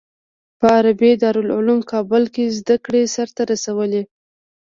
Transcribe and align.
په 0.59 0.67
عربي 0.77 1.11
دارالعلوم 1.23 1.79
کابل 1.91 2.23
کې 2.33 2.53
زده 2.57 2.75
کړې 2.85 3.03
سر 3.15 3.27
ته 3.35 3.41
رسولي. 3.51 4.03